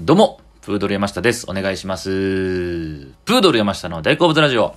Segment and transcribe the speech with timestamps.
[0.00, 1.48] どうも、プードル山下です。
[1.48, 2.10] お願いします。
[3.24, 4.74] プードル山下の大好物ラジオ。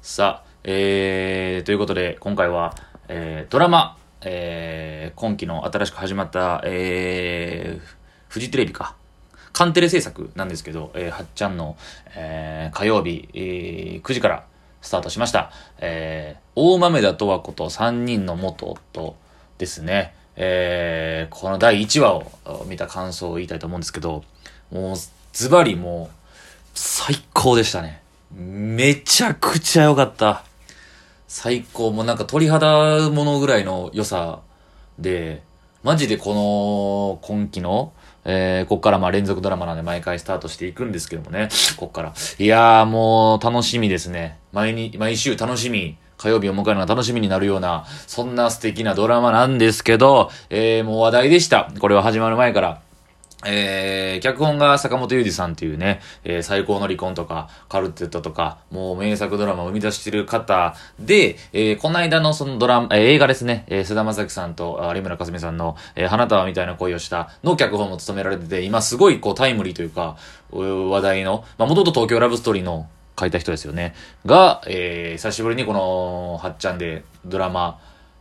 [0.00, 2.76] さあ、えー、ということで、今回は、
[3.08, 7.96] えー、ドラマ、えー、今期の新しく始まった、えー、
[8.28, 8.94] フジテレビか。
[9.52, 11.76] カンテレ制作なんですけど、えー、はっちゃんの、
[12.14, 14.46] えー、火曜日、えー、9時から
[14.82, 15.50] スタートしました。
[15.78, 19.16] えー、大豆田とわ子と3人の元夫
[19.58, 20.14] ですね。
[20.36, 24.24] えー、この第1話を見た感想を言いたいと思うんですけど、
[24.72, 24.96] もう、
[25.32, 26.16] ズバリもう、
[26.74, 28.02] 最高でしたね。
[28.34, 30.44] めちゃくちゃ良かった。
[31.28, 31.92] 最高。
[31.92, 34.40] もうなんか鳥肌ものぐらいの良さ
[34.98, 35.42] で、
[35.82, 37.92] マジでこの今期の、
[38.24, 42.14] えー、こっからまあ連続ドラマなんで毎回スタートしていくんですけどもね、こっから。
[42.38, 44.38] いやーもう楽しみですね。
[44.52, 45.96] 毎に、毎週楽しみ。
[46.24, 51.70] 火曜日を迎えるのが楽しみになるような、そんな素敵なドラマなんですけど、えー、もう話題でした。
[51.78, 52.80] これは始まる前から。
[53.46, 70.16] えー、脚本が坂本裕二さんっていうね、えー、最高の離婚とか、カルテットとか、もう名作ドラマを生み出してる方で、えー、この間のそのドラマ、えー、映画ですね、えー、菅田将暉さんと有村架純さんの、えー、花束みたいな恋をしたの脚本も務められてて、今すごいこうタイムリーというか、
[70.50, 73.94] 話題の、まあ、元々東京ラブストーリーの書いた人ですよね。
[74.26, 77.78] が、えー、久しぶりにこの、はっちゃんでドラマ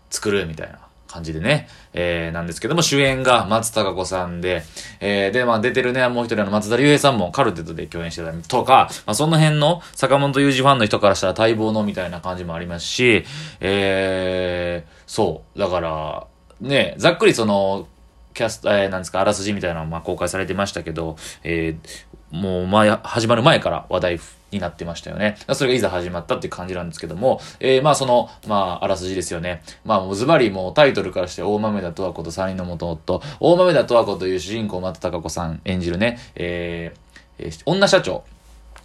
[0.09, 0.79] 作るみたいな。
[1.13, 4.63] 感じでね、えー、なんですけども、主演が松たか子さんで、
[4.99, 13.23] えー、で、まあ出てるね、もう一人の松田龍平さんもカルテットで共演してたりとか、まあその辺の坂本雄二ファンの人からしたら待望のみたいな感じもありますし、
[13.59, 16.25] えー、そう、だから、
[16.61, 17.87] ね、ざっくりその、
[18.33, 21.89] キャスト、えー、なんですか、あらすじみたいなのまあ公開されてましたけど、えー、
[22.33, 24.19] もう前、始まる前から話題
[24.51, 25.37] になってましたよね。
[25.53, 29.61] それがいざ始まったって感じなんですけども、えー、まあその、まああらすじですよね。
[29.85, 38.23] まあもうズバリもうタイトルからして大豆田とわ子と三人の元夫、大豆田とわ子という主人公松たか子さん演じるね、えー、えー、女社長。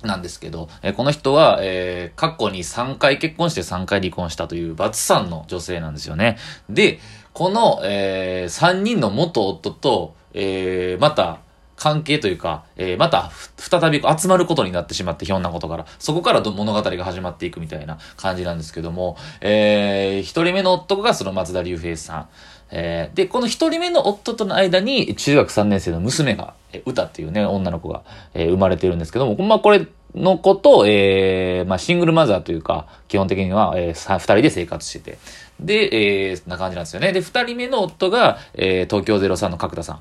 [0.02, 6.36] なんですけど、えー、この人は、えー、過去に3回結婚して3回離婚したというバツさんの女性なんですよね。
[6.70, 7.00] で、
[7.32, 11.40] この、えー、3人の元夫と、えー、また、
[11.78, 15.86] 関係というか、えー、また、再び集まることになってしまって、ひょんなことから。
[15.98, 22.28] そこから物語が始まっていくみたいな感じなんですけども、えー、一人目の夫がその松田龍平さん。
[22.70, 28.02] えー、で、この一人目の夫との間に、中学3年生の娘が、え歌っていうね、女の子が、
[28.34, 35.18] えー、生まれてるんですけども、まあ、これの子と、えー、まあ、シングルマザーというか、基本的には、えー、二人で生活してて。
[35.60, 37.12] で、えー、な感じなんですよね。
[37.12, 40.00] で、二人目の夫が、えー、東京03の角田さん。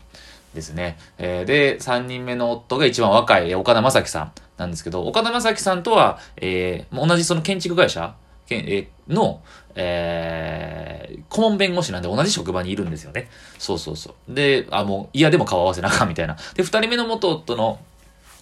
[0.53, 0.97] ですね。
[1.18, 8.16] えー、で、三人目の夫が一番若い岡田正樹さんなんですけど、岡田正樹さんとは、えー、同じその建築会社
[8.50, 9.41] え、の、
[9.75, 13.30] えー、顧問弁護士なんで同じ職場にいるんですよね。
[13.59, 14.34] そうそうそう。
[14.34, 16.38] で、あ、もう嫌でも顔合わせなあかんみたいな。
[16.56, 17.79] で、二人目の元夫の、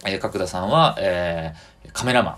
[0.05, 2.37] えー、角田さんは、えー、カメラマン。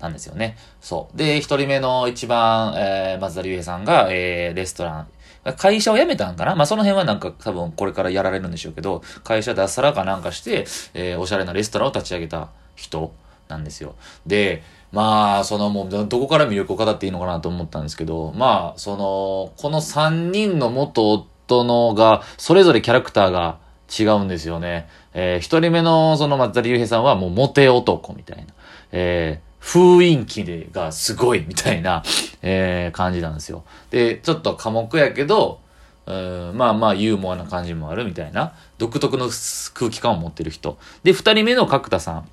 [0.00, 0.56] なんですよね。
[0.80, 1.16] そう。
[1.16, 5.08] で、一人目の一番、えー、松田龍平さんが、えー、レストラン、
[5.56, 6.54] 会社を辞めたんかな？
[6.54, 13.12] まあ、その辺はなんか多分これからやられるんでしょうけど、会社脱サラかなんかして、えー、おしゃれなレストランを立ち上げた人
[13.48, 13.94] なんですよ。
[14.26, 14.62] で、
[14.92, 23.58] まあ、そのもう、どこから魅力を語っていいのかなと思ったんですけど、まあ、その、この3人の元夫のが、それぞれキャラクターが
[23.98, 24.88] 違うんですよね。
[25.14, 28.44] えー、一人目のその松田龍平さんはもうモテ男みたいな。
[28.92, 32.02] えー雰囲気でがすごいみたいな、
[32.42, 33.64] えー、感じなんですよ。
[33.90, 35.60] で、ちょっと寡黙やけど、
[36.06, 39.28] うんまあまあユーモアな感じもあるみたいな、独特の
[39.74, 40.78] 空気感を持ってる人。
[41.02, 42.28] で、二人目の角田さん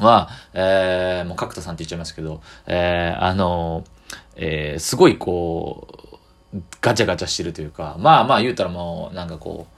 [0.00, 3.84] は、えー、もう角田さんって言っちゃいますけど、えー、あの
[4.36, 5.88] えー、すごいこ
[6.54, 9.75] う、ガチャガチャしてるというか、まあまあ言うたらもう、なんかこう、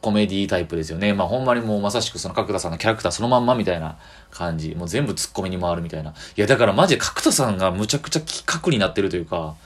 [0.00, 1.12] コメディタイプですよね。
[1.12, 3.98] まあほんまにもうまさしくその角田さんのキャラクターそのまんまみたいな
[4.30, 4.74] 感じ。
[4.74, 6.10] もう全部ツッコミに回るみたいな。
[6.10, 9.56] いやだからマジで角田さんがむちゃくちゃ企画になってるというか、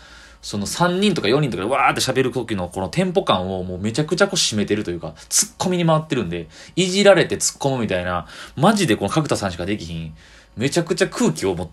[0.43, 8.27] その3人とか4人とかでわーって喋る時のこのテンポ感をもうめちゃくちゃこう締めてるというか、ツッコミに回ってるんで、いじられて突っ込むみたいな、
[8.57, 10.15] マジでこの角田さんしかできひん、
[10.57, 11.71] めちゃくちゃ空気をも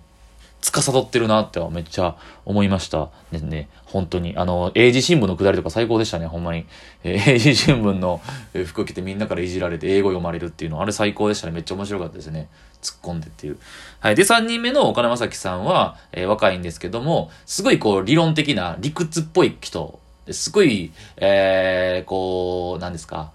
[0.62, 2.16] 司ってるなってはめっちゃ
[2.46, 3.10] 思いました。
[3.32, 4.36] ね、ね、本当に。
[4.38, 6.66] あの、英字新聞のくだりとか最高でしたね、ほんまに。
[7.04, 8.22] 英字新聞の
[8.68, 11.54] 服着てみんなからいじられて英語読まれるっていうの、あれ最高でしたね。
[11.54, 12.48] めっちゃ面白かったですね。
[12.82, 13.58] 突っ込んでっていう。
[14.00, 14.16] はい。
[14.16, 20.00] で、3人目の岡田正樹さんは、えー、若いんですけども、すごいこう、理論的な理屈っぽい人。
[20.30, 23.32] すごい、えー、こう、何ですか？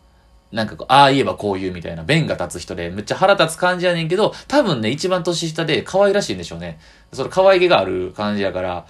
[0.52, 6.78] なんかこう、ああ言えばこう言うみたいな、弁が立つ人で、めっちゃ腹立つ感じやねんけど、多分ね、一番年下で可愛らしいんでしょうね。
[7.12, 8.86] その可愛げがある感じやから、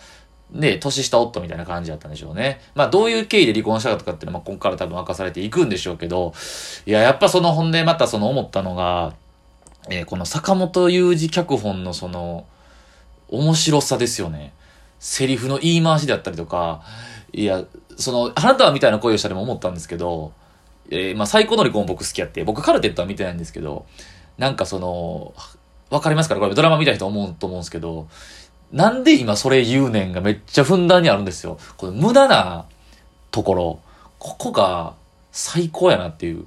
[0.50, 2.60] で、年下夫みたいな感じだったんでしょうね。
[2.74, 6.34] まあ、どういう経緯で離婚したかとかっていうのは、まあ、ここから多分明かされていくんでしょうけど、
[6.86, 9.14] いや、やっぱその本でまたその思ったのが、
[9.88, 12.46] えー、この坂本雄二脚本のその、
[13.28, 14.52] 面白さですよね。
[15.00, 16.82] セリフの言い回しであったりとか、
[17.32, 17.64] いや、
[17.96, 20.32] その、あなたはみたいな声をしたでも思ったんですけど、
[20.90, 23.86] えー、まあ、最高の離婚僕好きやって、僕カルテットは見てないんですけど、
[24.38, 25.34] なんかその、
[25.90, 28.08] わかりますからこれドラマ見た人思うと思うんですけど、
[28.72, 31.58] なんで今それ言うねんがめっちゃふんだんにあるんですよ。
[31.76, 32.66] この無駄な
[33.30, 33.80] ところ、
[34.18, 34.94] ここが
[35.32, 36.46] 最高やなっていう。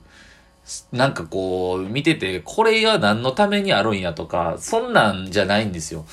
[0.91, 6.05] なんかこう、見てて、これは何のためにあるんやとか、そんなんじゃないんですよ。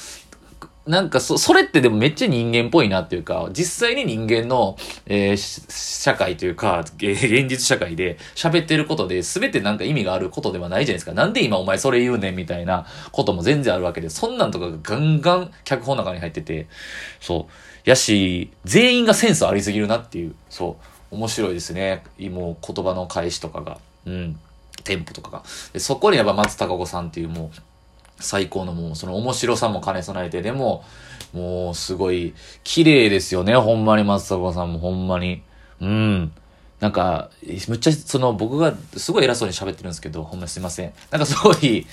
[0.87, 11.13] なんかそ、それってでもめっちゃ人間っぽいなっていうか、実際に人間の、えー、社会というか、現実社会で喋ってることで全てなんか意味があることではないじゃないですか。
[11.13, 16.69] なんで今お前それ言うねんみたいなことも全然あるわけで、そんなんとかがガンガン脚本の中に入ってて、
[17.21, 17.89] そう。
[17.89, 20.77] やし、全員がセンスありすぎるなっていう、そ
[21.11, 21.15] う。
[21.15, 22.05] 面白いですね。
[22.31, 23.79] もう言葉の返しとかが。
[24.07, 24.39] うん。
[24.85, 25.43] テンポとかが。
[25.73, 27.59] でそこにやっぱ松たか子さんっていうもう、
[28.19, 30.85] 最高のもう、その面白さも兼ね備えて、でも、
[31.33, 32.35] もう、すごい、
[32.65, 35.43] 綺麗ですよね、ほんまに、松坂さんも、ほんまに。
[35.81, 36.33] うん。
[36.81, 37.31] なんか、
[37.69, 40.93] むっちゃ、その、僕が、すごい偉そうに喋ってるんですけど、ほんますいません。
[41.11, 41.87] なんかすごい、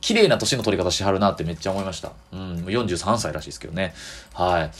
[0.00, 2.12] 綺麗な年の取り方しはるなってめっちゃ思いました。
[2.32, 3.94] うん、43歳らしいですけどね。
[4.32, 4.70] はい。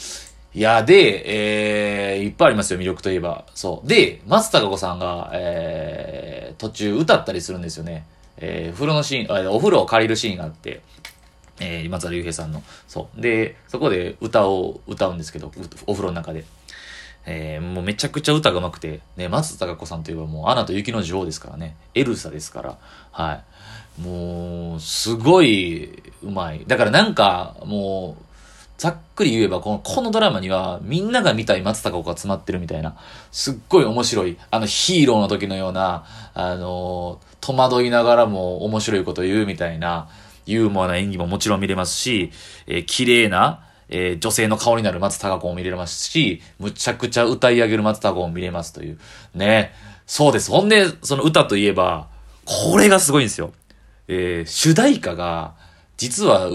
[0.52, 3.44] いや、で、えー、いっぱいありますよ、魅力といえば。
[3.54, 3.88] そう。
[3.88, 8.04] で、松たか子さんが、えー、途中歌ったりするんですよね。
[8.40, 10.80] えー、風呂のシーン、お風呂を借りるシーンがあって、
[11.60, 12.62] えー、松原雄平さんの。
[12.88, 13.20] そう。
[13.20, 15.52] で、そこで歌を歌うんですけど、
[15.86, 16.44] お風呂の中で。
[17.26, 21.76] えー、もうめちゃくちゃ歌が上手くて、ね、松たか子さんといえばもう、アナと雪の女王ですからね。
[21.94, 22.78] エルサですから。
[23.12, 23.42] は
[23.98, 24.00] い。
[24.00, 26.64] もう、すごい、うまい。
[26.66, 28.24] だからなんか、もう、
[28.80, 32.96] ざっくり言えば、この、このドラマには、みんなが見たい松たか子が詰まってるみたいな、
[33.30, 40.08] すっごい面白い、あのヒーローの時のような、あの、戸惑いながらも面白いこと言うみたいな、
[40.46, 42.32] ユーモアな演技ももちろん見れますし、
[42.66, 48.98] えー、綺麗な、えー、女性の顔になる松たか子も見れますし、むちゃくちゃ歌い上げる松たか子も見れますという。
[49.34, 49.74] ね。
[50.06, 50.50] そうです。
[50.50, 52.08] ほんで、その歌といえば、
[52.46, 53.52] これがすごいんですよ。
[54.08, 55.52] えー、主題歌が、
[55.98, 56.48] 実は、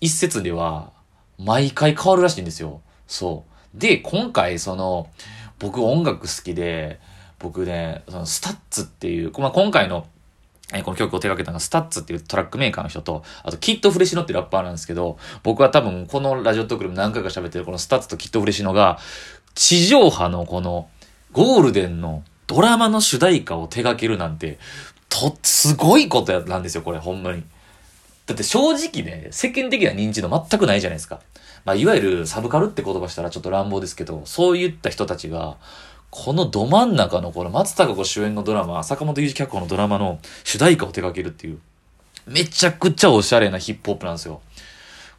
[0.00, 0.92] 一説では、
[1.38, 2.80] 毎回変わるらしいんですよ。
[3.06, 3.78] そう。
[3.78, 5.08] で、今回、その、
[5.58, 7.00] 僕音楽好きで、
[7.38, 10.06] 僕ね、その STUTS っていう、まあ、今回の、
[10.74, 18.98] えこの曲を手掛けたのが STUTS っていうトラックメーカーの人と、あと KID FRESINO っていうラッパーなんですけど、僕は多分このラジオトークでも何回か喋ってるこの STUTS と KID FRESINO が、
[19.54, 20.88] 地上波のこの
[21.32, 24.58] ゴールデンのドラマの主題歌を手掛けるなんて、
[25.08, 27.42] と、すごいことなんですよ、これ、ほんまに。
[28.32, 31.20] だって正直ね、世間的な認知度全くないじゃないですか。
[31.64, 35.56] まあ、いわゆるサブカルって言葉したらちょっと乱暴ですけど、そういった人たちが、
[36.10, 41.58] このど真ん中のこの松たか子主演のドラマ、坂本裕二脚本のドラマの主題歌を手掛けるっていう、
[42.26, 44.40] めちゃくちゃおしゃれなヒップホップなんですよ。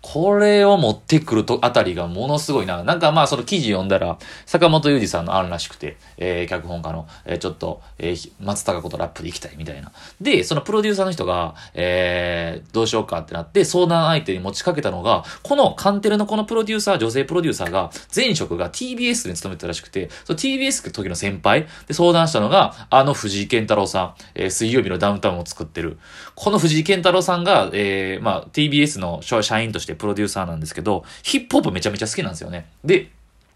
[0.04, 2.84] これを持ってくるとあたりがものすごいな。
[2.84, 9.94] なんかまあその記事読んだら、坂本雄二さんの案らしくて、えー、脚本家の、えー、ちょっと、えー、松高子とラップで行きたいみたいな。
[10.20, 25.98] で、そのプロデューサーの人が、えー、どうしようかってなって相談相手に持ちかけたのが、このカンテレのこのプロデューサー、女性プロデューサーが、前職が TBS に勤めてたらしくて、その TBS って時の先輩で相談したのが、あの藤井健太郎さん、えー、水曜日のダウンタウンを作ってる。
[26.36, 32.68] この藤井健太郎さんが、えー、まあ TBS の社員としてプロデューサーなんですけど、ヒップホップめちゃめちゃ好きなんですよね。
[32.84, 33.10] で、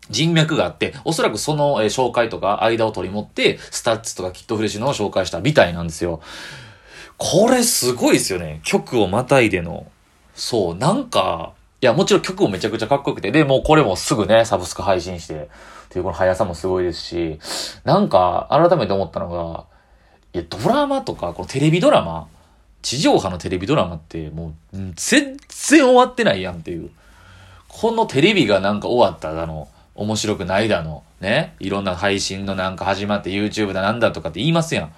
[0.09, 6.21] 人脈があって、おそらくその、えー、紹介とか間を取り持って、 STUTS とか KID FRESINO 紹介したみたいなんですよ。
[7.17, 8.61] これすごいですよね。
[8.63, 9.87] 曲をまたいでの。
[10.35, 17.39] そう、なんか、いや、もちろん曲もめちゃくちゃかっこよくて、で、もうこれもすぐね、サブスク配信して、っていうこの速さもすごいですし、
[17.83, 19.65] なんか、改めて思ったのが、
[20.33, 22.27] いや、ドラマとか、このテレビドラマ、
[22.87, 26.89] 地上波のテレビドラマってもう全然終わってないやんっていう。
[27.67, 31.53] このテレビがなんか終わっただの、面白くないだの、ね？
[31.59, 34.93] いろんな配信のなんか始まって YouTube だなんだとかって言いますやん。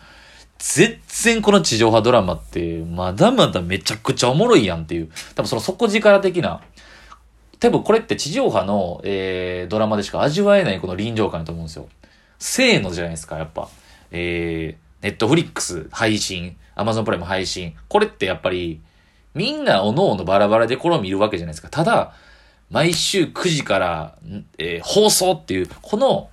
[0.59, 5.09] 全然この地上波ドラマってまだまだめちゃくちゃおもろいやんっていう。
[5.33, 6.61] 多分その底力的な。
[7.59, 11.89] 多分これって地上波の、えー、ドラマでしか味わえないこの臨場感だと思うんですよ。
[12.37, 13.67] せーのじゃないですか、やっぱ。
[14.11, 17.75] えー、ネットフリックス配信、アマゾンプライム配信。
[17.87, 18.81] これってやっぱり、
[19.33, 21.69] みんなおのおのバラバラでこれを見るわけじゃないですか。
[21.69, 22.13] ただ、
[22.69, 24.15] 毎週9時から、
[24.57, 26.29] えー、放送っていう、この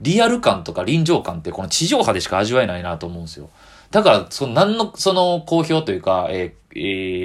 [0.00, 3.50] リアル感とか臨場感ってこの地上波でしか味わえないなと思うんですよ。
[3.90, 6.78] だから、その何の、その公表というか、えーえ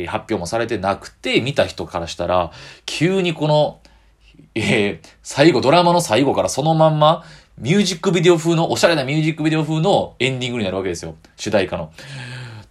[0.03, 2.51] ー、発表もされてなくて、見た人からしたら、
[2.85, 3.79] 急にこの、
[4.55, 7.23] えー、最後、ドラマの最後からそのまんま、
[7.57, 11.15] ミュージックビデオ風の、おしゃれなミュージックビデオ風のエンディングになるわけですよ。
[11.37, 11.93] 主題歌の。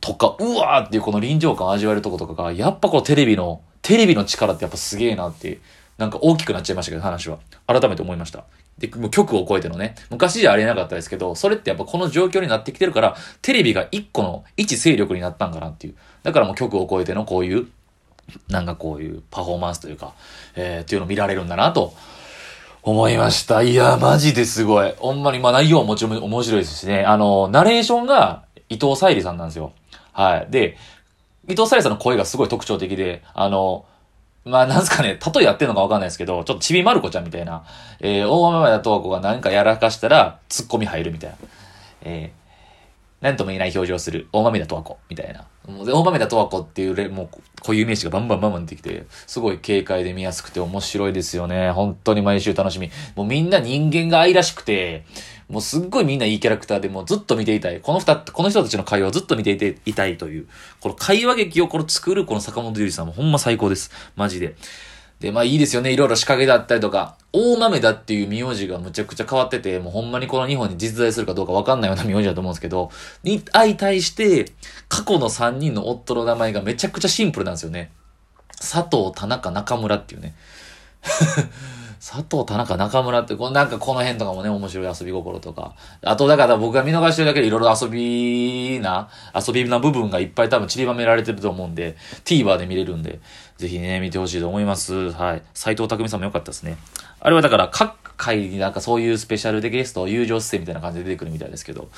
[0.02, 5.58] とか、うわーっていうこの臨場感を味わえるとことかが、やっぱこうテレビの、テレビの力ってやっぱすげえなって、
[5.96, 7.38] なんか大きくなっちゃいましたけど、話は。
[7.66, 8.44] 改めて思いました。
[8.76, 15.94] で、もう曲を超えてのね、昔じゃありえなかったですけど、それってやっぱこの状況になってきてるから、テレビが一個の一勢力になったんかなっていう。
[16.24, 17.68] だからもう曲を超えてのこういう、
[18.48, 20.12] なんかこういうパフォーマンスというか、
[20.56, 21.94] えー、っていうのを見られるんだなと
[22.86, 23.62] 思いました。
[23.62, 24.94] いや、マジですごい。
[24.98, 27.02] ほんまに、まあ内容はもちろん面白いですしね。
[27.04, 29.72] あの、ナレーションが伊藤沙莉さんなんですよ。
[30.12, 30.46] はい。
[30.50, 30.76] で、
[31.48, 33.86] 伊藤沙莉さんの声がすごい特徴的で、あの、
[34.44, 37.64] まあ、なんすかね、例えやってんのかわかんないですけど、ちょっとちびまる子ちゃんみたいな、
[38.00, 41.36] えー、大豆田十和子が何かやらかしたら、突っ込み入るみたいな。
[42.02, 45.46] えー、なんとも言えない表情する、大豆田十和子、みたいな。
[45.66, 47.28] もう大豆田十和子っていうもう、
[47.60, 51.70] 固有名詞がバンバンバンバン出てきて、すごい軽快で見やすくて面白いですよね。
[51.70, 52.90] 本当に毎週楽しみ。
[53.16, 55.04] もうみんな人間が愛らしくて、
[55.48, 57.80] もうすっごいみんないいキャラクターでもうずっと見ていたい。
[57.80, 60.46] この二、この人たちの会話をずっと見ていていたいという、
[60.80, 63.90] この会話劇をこの作るこの坂本龍一さんもほんま最高です。
[64.16, 64.56] マジで。
[65.24, 65.90] で、まあいいですよね。
[65.90, 72.90] いろいろ仕掛けだったりとか、大豆だっていう名字がむちゃくちゃ変わってて、もうほんまにこの日本に実在するかどうかわかんないような名字だと思うんですけど、
[73.22, 74.52] に相対して、
[74.88, 77.90] 過去の3人の夫の名前がめちゃくちゃシンプルなんですよね。
[78.58, 80.34] 佐藤、田中、中村っていうね。
[82.06, 85.74] 佐藤、田中、中村って、このなんかこの辺とかもね、面白い遊び心とか。
[86.02, 91.96] あと、だから僕が見逃してるだけでいろいろ遊びな、遊びな部分がいっぱい多分散りばめられてると思うんで、
[92.26, 93.20] TVer で見れるんで、
[93.56, 95.12] ぜひね、見てほしいと思います。
[95.12, 95.42] はい。
[95.54, 96.76] 斎藤匠さんも良かったですね。
[97.20, 101.88] あれはだから、各回になんかそういうスペシャルでゲスト、友情出演みたいな感じで出てくるみたいですけど。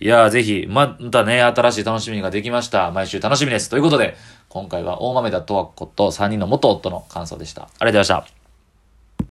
[0.00, 2.90] いやー、ぜひ、またね、新しい楽しみができました。
[2.90, 3.70] 毎週楽しみです。
[3.70, 4.16] ということで、
[4.48, 7.62] 今回は大豆田とわ子と3人の元夫の感想でした。
[7.62, 8.41] ありがとうございました。